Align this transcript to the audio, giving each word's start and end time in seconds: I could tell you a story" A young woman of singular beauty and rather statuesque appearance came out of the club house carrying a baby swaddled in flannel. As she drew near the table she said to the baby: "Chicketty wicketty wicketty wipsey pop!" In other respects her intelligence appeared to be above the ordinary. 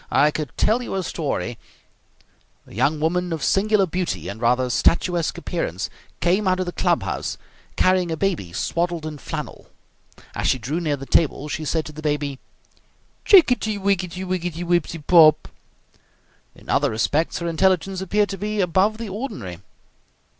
I 0.09 0.31
could 0.31 0.49
tell 0.57 0.81
you 0.81 0.95
a 0.95 1.03
story" 1.03 1.59
A 2.65 2.73
young 2.73 2.99
woman 2.99 3.31
of 3.31 3.43
singular 3.43 3.85
beauty 3.85 4.29
and 4.29 4.41
rather 4.41 4.67
statuesque 4.71 5.37
appearance 5.37 5.91
came 6.21 6.47
out 6.47 6.59
of 6.59 6.65
the 6.65 6.71
club 6.71 7.03
house 7.03 7.37
carrying 7.75 8.09
a 8.09 8.17
baby 8.17 8.51
swaddled 8.51 9.05
in 9.05 9.19
flannel. 9.19 9.67
As 10.33 10.47
she 10.47 10.57
drew 10.57 10.79
near 10.79 10.97
the 10.97 11.05
table 11.05 11.47
she 11.49 11.65
said 11.65 11.85
to 11.85 11.91
the 11.91 12.01
baby: 12.01 12.39
"Chicketty 13.27 13.77
wicketty 13.77 14.23
wicketty 14.25 14.63
wipsey 14.63 14.97
pop!" 14.97 15.47
In 16.55 16.67
other 16.67 16.89
respects 16.89 17.37
her 17.37 17.47
intelligence 17.47 18.01
appeared 18.01 18.29
to 18.29 18.39
be 18.39 18.59
above 18.59 18.97
the 18.97 19.07
ordinary. 19.09 19.59